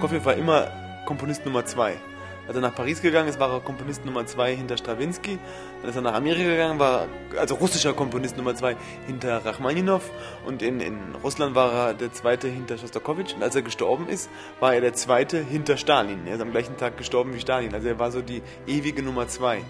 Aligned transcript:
Prokofjew 0.00 0.24
war 0.24 0.34
immer 0.34 0.68
Komponist 1.04 1.44
Nummer 1.44 1.66
zwei. 1.66 1.94
Als 2.46 2.56
er 2.56 2.62
nach 2.62 2.74
Paris 2.74 3.02
gegangen 3.02 3.28
ist, 3.28 3.38
war 3.38 3.52
er 3.52 3.60
Komponist 3.60 4.06
Nummer 4.06 4.24
zwei 4.24 4.56
hinter 4.56 4.78
Stravinsky. 4.78 5.38
Dann 5.82 5.90
ist 5.90 5.96
er 5.96 6.00
nach 6.00 6.14
Amerika 6.14 6.48
gegangen, 6.48 6.78
war 6.78 7.06
also 7.36 7.56
russischer 7.56 7.92
Komponist 7.92 8.38
Nummer 8.38 8.54
zwei 8.54 8.76
hinter 9.06 9.44
Rachmaninow. 9.44 10.00
Und 10.46 10.62
in, 10.62 10.80
in 10.80 10.98
Russland 11.22 11.54
war 11.54 11.72
er 11.72 11.92
der 11.92 12.14
zweite 12.14 12.48
hinter 12.48 12.78
Schostakowitsch. 12.78 13.34
Und 13.34 13.42
als 13.42 13.54
er 13.54 13.60
gestorben 13.60 14.08
ist, 14.08 14.30
war 14.58 14.72
er 14.72 14.80
der 14.80 14.94
zweite 14.94 15.44
hinter 15.44 15.76
Stalin. 15.76 16.26
Er 16.26 16.36
ist 16.36 16.40
am 16.40 16.50
gleichen 16.50 16.78
Tag 16.78 16.96
gestorben 16.96 17.34
wie 17.34 17.40
Stalin. 17.40 17.74
Also 17.74 17.88
er 17.88 17.98
war 17.98 18.10
so 18.10 18.22
die 18.22 18.40
ewige 18.66 19.02
Nummer 19.02 19.28
zwei. 19.28 19.60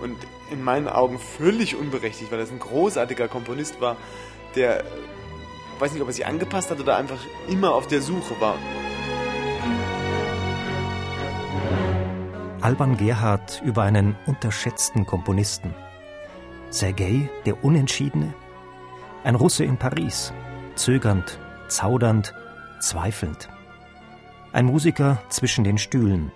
Und 0.00 0.16
in 0.50 0.64
meinen 0.64 0.88
Augen 0.88 1.18
völlig 1.18 1.76
unberechtigt, 1.76 2.32
weil 2.32 2.40
er 2.40 2.46
ein 2.46 2.58
großartiger 2.58 3.28
Komponist 3.28 3.82
war, 3.82 3.98
der, 4.56 4.82
weiß 5.78 5.92
nicht, 5.92 6.00
ob 6.00 6.08
er 6.08 6.14
sich 6.14 6.24
angepasst 6.24 6.70
hat 6.70 6.80
oder 6.80 6.96
einfach 6.96 7.18
immer 7.48 7.74
auf 7.74 7.86
der 7.86 8.00
Suche 8.00 8.40
war. 8.40 8.56
Alban 12.64 12.96
Gerhard 12.96 13.60
über 13.62 13.82
einen 13.82 14.16
unterschätzten 14.24 15.04
Komponisten. 15.04 15.74
Sergei, 16.70 17.28
der 17.44 17.62
Unentschiedene? 17.62 18.32
Ein 19.22 19.34
Russe 19.34 19.64
in 19.64 19.76
Paris, 19.76 20.32
zögernd, 20.74 21.38
zaudernd, 21.68 22.32
zweifelnd. 22.80 23.50
Ein 24.54 24.64
Musiker 24.64 25.22
zwischen 25.28 25.62
den 25.62 25.76
Stühlen. 25.76 26.32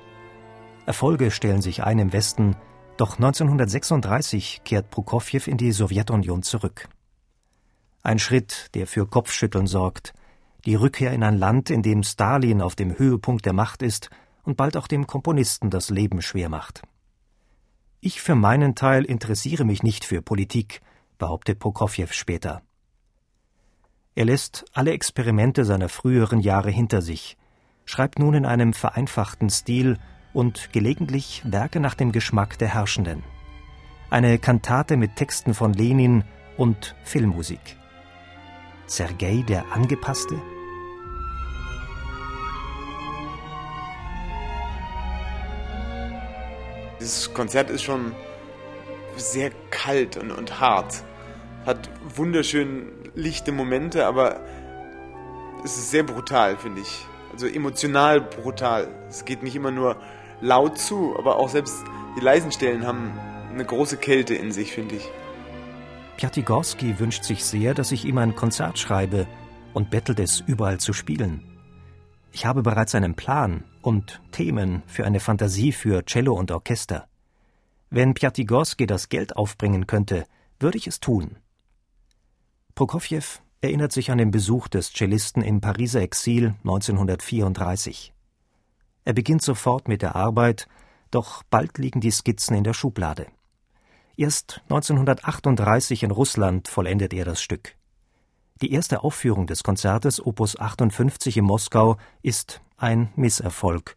Erfolge 0.84 1.30
stellen 1.30 1.62
sich 1.62 1.82
ein 1.82 1.98
im 1.98 2.12
Westen, 2.12 2.56
doch 2.98 3.14
1936 3.14 4.60
kehrt 4.66 4.90
Prokofjew 4.90 5.44
in 5.46 5.56
die 5.56 5.72
Sowjetunion 5.72 6.42
zurück. 6.42 6.90
Ein 8.02 8.18
Schritt, 8.18 8.66
der 8.74 8.86
für 8.86 9.06
Kopfschütteln 9.06 9.66
sorgt, 9.66 10.12
die 10.66 10.74
Rückkehr 10.74 11.12
in 11.12 11.22
ein 11.22 11.38
Land, 11.38 11.70
in 11.70 11.80
dem 11.80 12.02
Stalin 12.02 12.60
auf 12.60 12.76
dem 12.76 12.98
Höhepunkt 12.98 13.46
der 13.46 13.54
Macht 13.54 13.80
ist 13.80 14.10
und 14.48 14.56
bald 14.56 14.78
auch 14.78 14.88
dem 14.88 15.06
Komponisten 15.06 15.68
das 15.68 15.90
Leben 15.90 16.22
schwer 16.22 16.48
macht. 16.48 16.80
Ich 18.00 18.22
für 18.22 18.34
meinen 18.34 18.74
Teil 18.74 19.04
interessiere 19.04 19.66
mich 19.66 19.82
nicht 19.82 20.06
für 20.06 20.22
Politik, 20.22 20.80
behauptet 21.18 21.58
Prokofjew 21.58 22.06
später. 22.12 22.62
Er 24.14 24.24
lässt 24.24 24.64
alle 24.72 24.92
Experimente 24.92 25.66
seiner 25.66 25.90
früheren 25.90 26.40
Jahre 26.40 26.70
hinter 26.70 27.02
sich, 27.02 27.36
schreibt 27.84 28.18
nun 28.18 28.32
in 28.32 28.46
einem 28.46 28.72
vereinfachten 28.72 29.50
Stil 29.50 29.98
und 30.32 30.72
gelegentlich 30.72 31.42
Werke 31.44 31.78
nach 31.78 31.94
dem 31.94 32.10
Geschmack 32.10 32.56
der 32.56 32.68
Herrschenden. 32.68 33.24
Eine 34.08 34.38
Kantate 34.38 34.96
mit 34.96 35.16
Texten 35.16 35.52
von 35.52 35.74
Lenin 35.74 36.24
und 36.56 36.96
Filmmusik. 37.04 37.76
Sergei 38.86 39.44
der 39.46 39.70
Angepasste? 39.72 40.40
Dieses 47.00 47.32
Konzert 47.32 47.70
ist 47.70 47.82
schon 47.82 48.14
sehr 49.16 49.50
kalt 49.70 50.16
und, 50.16 50.30
und 50.30 50.60
hart. 50.60 51.02
Hat 51.66 51.88
wunderschön 52.14 52.88
lichte 53.14 53.52
Momente, 53.52 54.06
aber 54.06 54.40
es 55.64 55.76
ist 55.76 55.90
sehr 55.90 56.02
brutal, 56.02 56.56
finde 56.56 56.80
ich. 56.80 57.06
Also 57.32 57.46
emotional 57.46 58.20
brutal. 58.20 58.88
Es 59.08 59.24
geht 59.24 59.42
nicht 59.42 59.54
immer 59.54 59.70
nur 59.70 59.96
laut 60.40 60.78
zu, 60.78 61.16
aber 61.18 61.36
auch 61.36 61.48
selbst 61.48 61.84
die 62.16 62.20
leisen 62.20 62.52
Stellen 62.52 62.86
haben 62.86 63.12
eine 63.52 63.64
große 63.64 63.96
Kälte 63.96 64.34
in 64.34 64.52
sich, 64.52 64.72
finde 64.72 64.96
ich. 64.96 65.08
Piatigorski 66.16 66.98
wünscht 66.98 67.24
sich 67.24 67.44
sehr, 67.44 67.74
dass 67.74 67.92
ich 67.92 68.04
ihm 68.04 68.18
ein 68.18 68.34
Konzert 68.34 68.78
schreibe 68.78 69.26
und 69.72 69.90
bettelt 69.90 70.18
es, 70.18 70.40
überall 70.40 70.78
zu 70.78 70.92
spielen. 70.92 71.42
Ich 72.32 72.44
habe 72.46 72.62
bereits 72.62 72.94
einen 72.94 73.14
Plan 73.14 73.64
und 73.88 74.20
Themen 74.32 74.82
für 74.86 75.06
eine 75.06 75.18
Fantasie 75.18 75.72
für 75.72 76.04
Cello 76.04 76.34
und 76.34 76.50
Orchester. 76.50 77.08
Wenn 77.88 78.12
Piatigorski 78.12 78.86
das 78.86 79.08
Geld 79.08 79.34
aufbringen 79.34 79.86
könnte, 79.86 80.26
würde 80.60 80.76
ich 80.76 80.86
es 80.86 81.00
tun. 81.00 81.38
Prokofjew 82.74 83.24
erinnert 83.62 83.92
sich 83.92 84.10
an 84.10 84.18
den 84.18 84.30
Besuch 84.30 84.68
des 84.68 84.92
Cellisten 84.92 85.40
im 85.40 85.62
Pariser 85.62 86.02
Exil 86.02 86.54
1934. 86.64 88.12
Er 89.06 89.14
beginnt 89.14 89.40
sofort 89.40 89.88
mit 89.88 90.02
der 90.02 90.14
Arbeit, 90.14 90.68
doch 91.10 91.42
bald 91.44 91.78
liegen 91.78 92.02
die 92.02 92.10
Skizzen 92.10 92.58
in 92.58 92.64
der 92.64 92.74
Schublade. 92.74 93.28
Erst 94.18 94.60
1938 94.64 96.02
in 96.02 96.10
Russland 96.10 96.68
vollendet 96.68 97.14
er 97.14 97.24
das 97.24 97.40
Stück. 97.40 97.74
Die 98.60 98.70
erste 98.70 99.02
Aufführung 99.02 99.46
des 99.46 99.62
Konzertes 99.62 100.20
Opus 100.20 100.60
58 100.60 101.38
in 101.38 101.46
Moskau 101.46 101.96
ist 102.20 102.60
ein 102.78 103.12
Misserfolg. 103.16 103.96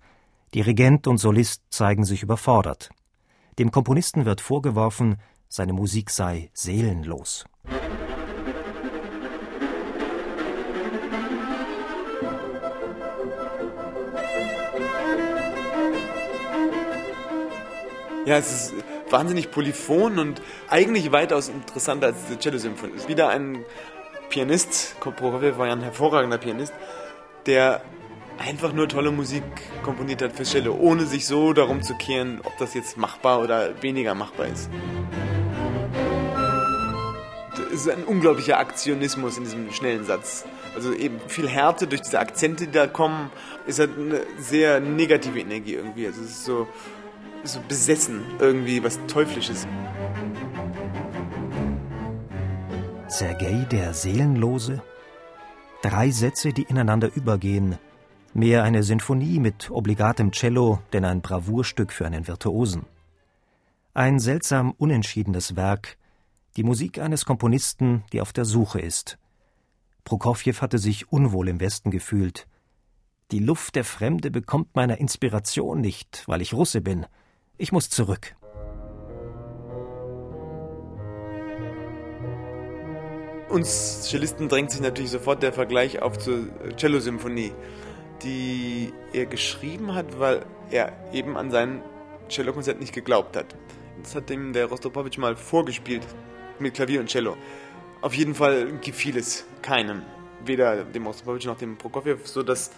Dirigent 0.53 1.07
und 1.07 1.17
Solist 1.17 1.63
zeigen 1.69 2.03
sich 2.03 2.23
überfordert. 2.23 2.89
Dem 3.57 3.71
Komponisten 3.71 4.25
wird 4.25 4.41
vorgeworfen, 4.41 5.17
seine 5.47 5.73
Musik 5.73 6.09
sei 6.09 6.49
seelenlos. 6.53 7.45
Ja, 18.25 18.37
es 18.37 18.51
ist 18.51 18.73
wahnsinnig 19.09 19.51
polyphon 19.51 20.19
und 20.19 20.41
eigentlich 20.69 21.11
weitaus 21.11 21.49
interessanter 21.49 22.07
als 22.07 22.27
die 22.29 22.37
Cello-Symphonie. 22.37 22.93
Wieder 23.07 23.29
ein 23.29 23.65
Pianist, 24.29 24.95
Prokofjew 24.99 25.57
war 25.57 25.67
ja 25.67 25.73
ein 25.73 25.81
hervorragender 25.81 26.37
Pianist, 26.37 26.73
der 27.45 27.81
einfach 28.41 28.73
nur 28.73 28.87
tolle 28.87 29.11
Musik 29.11 29.43
komponiert 29.83 30.21
hat 30.21 30.33
für 30.33 30.43
Cello, 30.43 30.75
ohne 30.75 31.05
sich 31.05 31.25
so 31.25 31.53
darum 31.53 31.81
zu 31.81 31.95
kehren, 31.95 32.41
ob 32.43 32.57
das 32.57 32.73
jetzt 32.73 32.97
machbar 32.97 33.41
oder 33.41 33.81
weniger 33.81 34.15
machbar 34.15 34.47
ist. 34.47 34.69
Es 37.73 37.85
ist 37.85 37.89
ein 37.89 38.03
unglaublicher 38.03 38.57
Aktionismus 38.57 39.37
in 39.37 39.43
diesem 39.43 39.71
schnellen 39.71 40.03
Satz. 40.03 40.45
Also 40.75 40.93
eben 40.93 41.19
viel 41.27 41.47
Härte 41.47 41.87
durch 41.87 42.01
diese 42.01 42.19
Akzente, 42.19 42.65
die 42.65 42.71
da 42.71 42.87
kommen, 42.87 43.29
ist 43.65 43.79
halt 43.79 43.91
eine 43.97 44.21
sehr 44.39 44.79
negative 44.79 45.39
Energie 45.39 45.75
irgendwie. 45.75 46.05
Also 46.07 46.21
es 46.21 46.31
ist 46.31 46.45
so, 46.45 46.67
so 47.43 47.59
besessen 47.67 48.23
irgendwie, 48.39 48.83
was 48.83 48.99
Teuflisches. 49.07 49.67
Sergei 53.07 53.67
der 53.71 53.93
Seelenlose? 53.93 54.81
Drei 55.81 56.11
Sätze, 56.11 56.53
die 56.53 56.63
ineinander 56.63 57.09
übergehen. 57.15 57.77
Mehr 58.33 58.63
eine 58.63 58.81
Sinfonie 58.81 59.39
mit 59.39 59.69
obligatem 59.69 60.31
Cello, 60.31 60.79
denn 60.93 61.03
ein 61.03 61.21
Bravourstück 61.21 61.91
für 61.91 62.05
einen 62.05 62.27
Virtuosen. 62.27 62.85
Ein 63.93 64.19
seltsam 64.19 64.71
unentschiedenes 64.77 65.57
Werk, 65.57 65.97
die 66.55 66.63
Musik 66.63 66.99
eines 66.99 67.25
Komponisten, 67.25 68.05
die 68.13 68.21
auf 68.21 68.31
der 68.31 68.45
Suche 68.45 68.79
ist. 68.79 69.17
Prokofjew 70.05 70.61
hatte 70.61 70.77
sich 70.77 71.11
unwohl 71.11 71.49
im 71.49 71.59
Westen 71.59 71.91
gefühlt. 71.91 72.47
Die 73.31 73.39
Luft 73.39 73.75
der 73.75 73.83
Fremde 73.83 74.31
bekommt 74.31 74.75
meiner 74.75 74.97
Inspiration 74.97 75.81
nicht, 75.81 76.23
weil 76.27 76.41
ich 76.41 76.53
Russe 76.53 76.79
bin. 76.79 77.05
Ich 77.57 77.73
muss 77.73 77.89
zurück. 77.89 78.35
Uns 83.49 84.03
Cellisten 84.03 84.47
drängt 84.47 84.71
sich 84.71 84.79
natürlich 84.79 85.11
sofort 85.11 85.43
der 85.43 85.51
Vergleich 85.51 86.01
auf 86.01 86.17
zur 86.17 86.47
Cello-Symphonie, 86.77 87.51
die 88.23 88.93
er 89.13 89.25
geschrieben 89.25 89.93
hat, 89.93 90.19
weil 90.19 90.45
er 90.69 90.93
eben 91.13 91.37
an 91.37 91.51
sein 91.51 91.81
Cello-Konzert 92.29 92.79
nicht 92.79 92.93
geglaubt 92.93 93.35
hat. 93.35 93.55
Das 94.01 94.15
hat 94.15 94.29
ihm 94.29 94.53
der 94.53 94.65
Rostropowitsch 94.65 95.17
mal 95.17 95.35
vorgespielt 95.35 96.03
mit 96.59 96.73
Klavier 96.73 96.99
und 96.99 97.09
Cello. 97.09 97.37
Auf 98.01 98.13
jeden 98.13 98.33
Fall 98.33 98.79
gefiel 98.79 99.17
es 99.17 99.45
keinem, 99.61 100.01
weder 100.45 100.83
dem 100.83 101.05
Rostropowitsch 101.05 101.45
noch 101.45 101.57
dem 101.57 101.77
Prokofjew, 101.77 102.17
so 102.23 102.41
dass 102.41 102.71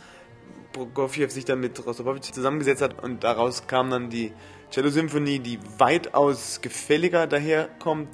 Prokofjew 0.73 1.29
sich 1.29 1.45
dann 1.45 1.59
mit 1.59 1.85
Rostropowitsch 1.85 2.31
zusammengesetzt 2.31 2.81
hat 2.81 3.01
und 3.01 3.23
daraus 3.23 3.67
kam 3.67 3.89
dann 3.89 4.09
die 4.09 4.33
Cello-Symphonie, 4.71 5.39
die 5.39 5.59
weitaus 5.77 6.59
gefälliger 6.61 7.27
daherkommt, 7.27 8.09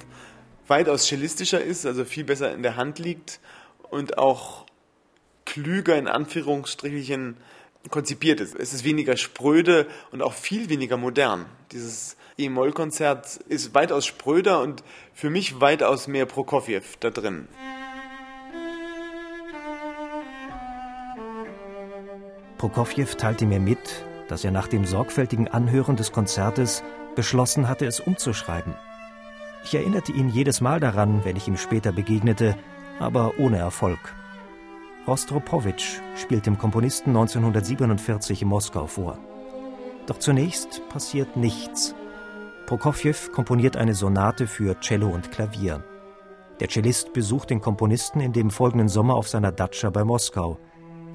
weitaus 0.68 1.06
cellistischer 1.06 1.60
ist, 1.60 1.86
also 1.86 2.04
viel 2.04 2.24
besser 2.24 2.52
in 2.52 2.62
der 2.62 2.76
Hand 2.76 2.98
liegt 2.98 3.40
und 3.90 4.18
auch 4.18 4.66
klüger 5.50 5.98
in 5.98 6.06
Anführungsstrichen 6.06 7.36
konzipiert 7.90 8.40
ist. 8.40 8.54
Es 8.54 8.72
ist 8.72 8.84
weniger 8.84 9.16
spröde 9.16 9.86
und 10.12 10.22
auch 10.22 10.32
viel 10.32 10.68
weniger 10.68 10.96
modern. 10.96 11.46
Dieses 11.72 12.16
E-Moll-Konzert 12.38 13.36
ist 13.48 13.74
weitaus 13.74 14.06
spröder 14.06 14.62
und 14.62 14.84
für 15.12 15.28
mich 15.28 15.60
weitaus 15.60 16.06
mehr 16.06 16.26
Prokofjew 16.26 16.82
da 17.00 17.10
drin. 17.10 17.48
Prokofjew 22.58 23.16
teilte 23.16 23.46
mir 23.46 23.58
mit, 23.60 24.04
dass 24.28 24.44
er 24.44 24.52
nach 24.52 24.68
dem 24.68 24.84
sorgfältigen 24.84 25.48
Anhören 25.48 25.96
des 25.96 26.12
Konzertes 26.12 26.84
beschlossen 27.16 27.68
hatte, 27.68 27.86
es 27.86 27.98
umzuschreiben. 27.98 28.76
Ich 29.64 29.74
erinnerte 29.74 30.12
ihn 30.12 30.28
jedes 30.28 30.60
Mal 30.60 30.78
daran, 30.78 31.24
wenn 31.24 31.36
ich 31.36 31.48
ihm 31.48 31.56
später 31.56 31.90
begegnete, 31.90 32.56
aber 33.00 33.32
ohne 33.38 33.58
Erfolg. 33.58 33.98
Rostropowitsch 35.06 36.00
spielt 36.16 36.46
dem 36.46 36.58
Komponisten 36.58 37.10
1947 37.10 38.42
in 38.42 38.48
Moskau 38.48 38.86
vor. 38.86 39.18
Doch 40.06 40.18
zunächst 40.18 40.86
passiert 40.88 41.36
nichts. 41.36 41.94
Prokofjew 42.66 43.32
komponiert 43.32 43.76
eine 43.76 43.94
Sonate 43.94 44.46
für 44.46 44.78
Cello 44.80 45.08
und 45.08 45.30
Klavier. 45.30 45.82
Der 46.60 46.68
Cellist 46.68 47.12
besucht 47.12 47.50
den 47.50 47.60
Komponisten 47.60 48.20
in 48.20 48.32
dem 48.32 48.50
folgenden 48.50 48.88
Sommer 48.88 49.14
auf 49.14 49.28
seiner 49.28 49.52
Datscha 49.52 49.90
bei 49.90 50.04
Moskau– 50.04 50.58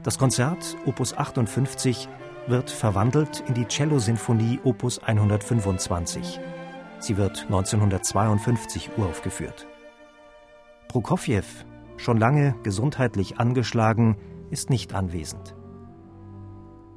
das 0.06 0.20
Konzert 0.20 0.78
Opus 0.86 1.18
58 1.18 2.08
wird 2.46 2.70
verwandelt 2.70 3.44
in 3.48 3.56
die 3.56 3.66
Cello-Sinfonie 3.66 4.60
Opus 4.64 5.00
125. 5.00 6.40
Sie 7.00 7.18
wird 7.18 7.42
1952 7.46 8.92
uraufgeführt. 8.98 9.66
Prokofjew, 10.90 11.42
schon 11.98 12.18
lange 12.18 12.56
gesundheitlich 12.64 13.38
angeschlagen, 13.38 14.18
ist 14.50 14.70
nicht 14.70 14.94
anwesend. 14.94 15.56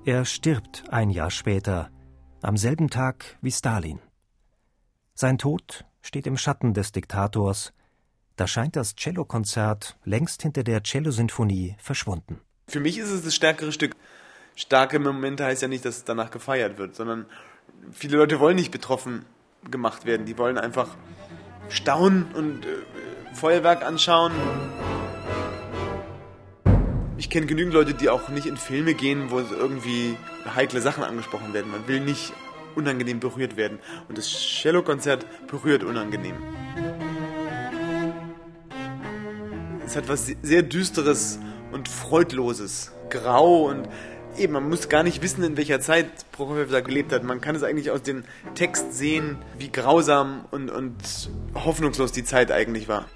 Er 0.04 0.24
stirbt 0.24 0.84
ein 0.90 1.10
Jahr 1.10 1.30
später, 1.30 1.90
am 2.42 2.56
selben 2.56 2.88
Tag 2.88 3.36
wie 3.40 3.50
Stalin. 3.50 4.00
Sein 5.14 5.38
Tod 5.38 5.84
steht 6.00 6.26
im 6.26 6.36
Schatten 6.36 6.74
des 6.74 6.92
Diktators. 6.92 7.72
Da 8.36 8.46
scheint 8.46 8.76
das 8.76 8.94
Cellokonzert 8.94 9.98
längst 10.04 10.42
hinter 10.42 10.62
der 10.62 10.82
Cellosinfonie 10.84 11.76
verschwunden. 11.78 12.40
Für 12.68 12.80
mich 12.80 12.98
ist 12.98 13.10
es 13.10 13.24
das 13.24 13.34
stärkere 13.34 13.72
Stück. 13.72 13.96
Starke 14.54 14.98
Momente 14.98 15.44
heißt 15.44 15.62
ja 15.62 15.68
nicht, 15.68 15.84
dass 15.84 15.98
es 15.98 16.04
danach 16.04 16.30
gefeiert 16.30 16.78
wird, 16.78 16.94
sondern 16.94 17.26
viele 17.92 18.16
Leute 18.16 18.40
wollen 18.40 18.56
nicht 18.56 18.70
betroffen 18.70 19.24
gemacht 19.70 20.04
werden. 20.04 20.26
Die 20.26 20.38
wollen 20.38 20.58
einfach 20.58 20.96
staunen 21.68 22.26
und 22.34 22.64
äh, 22.64 23.34
Feuerwerk 23.34 23.82
anschauen. 23.82 24.32
Ich 27.18 27.30
kenne 27.30 27.46
genügend 27.46 27.74
Leute, 27.74 27.94
die 27.94 28.08
auch 28.10 28.28
nicht 28.28 28.46
in 28.46 28.56
Filme 28.56 28.94
gehen, 28.94 29.32
wo 29.32 29.40
irgendwie 29.40 30.16
heikle 30.54 30.80
Sachen 30.80 31.02
angesprochen 31.02 31.52
werden. 31.52 31.68
Man 31.68 31.88
will 31.88 31.98
nicht 31.98 32.32
unangenehm 32.76 33.18
berührt 33.18 33.56
werden. 33.56 33.80
Und 34.08 34.16
das 34.18 34.30
Cello-Konzert 34.30 35.26
berührt 35.48 35.82
unangenehm. 35.82 36.36
Es 39.84 39.96
hat 39.96 40.08
was 40.08 40.30
sehr 40.42 40.62
Düsteres 40.62 41.40
und 41.72 41.88
Freudloses, 41.88 42.92
grau 43.10 43.68
und 43.68 43.88
eben, 44.36 44.52
man 44.52 44.68
muss 44.68 44.88
gar 44.88 45.02
nicht 45.02 45.20
wissen, 45.20 45.42
in 45.42 45.56
welcher 45.56 45.80
Zeit 45.80 46.30
Prokofjew 46.30 46.70
da 46.70 46.80
gelebt 46.80 47.12
hat. 47.12 47.24
Man 47.24 47.40
kann 47.40 47.56
es 47.56 47.64
eigentlich 47.64 47.90
aus 47.90 48.02
dem 48.02 48.22
Text 48.54 48.92
sehen, 48.92 49.38
wie 49.58 49.72
grausam 49.72 50.44
und, 50.52 50.70
und 50.70 50.94
hoffnungslos 51.54 52.12
die 52.12 52.22
Zeit 52.22 52.52
eigentlich 52.52 52.86
war. 52.86 53.06